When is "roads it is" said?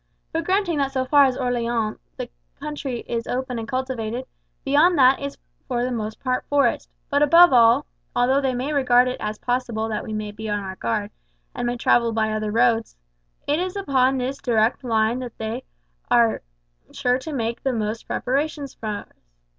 12.49-13.75